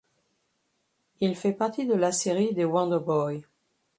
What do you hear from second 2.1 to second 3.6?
série des Wonder Boy.